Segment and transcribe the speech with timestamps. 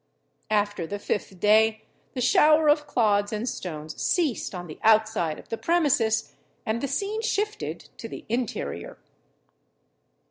[0.49, 1.83] After the fifth day,
[2.15, 6.33] the shower of clods and stones ceased on the outside of the premises,
[6.65, 8.97] and the scene shifted to the interior.